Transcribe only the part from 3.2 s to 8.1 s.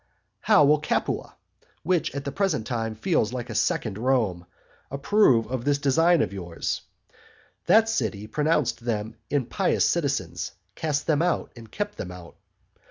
like a second Rome, approve of this design of yours? That